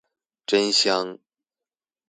[0.49, 1.19] 真香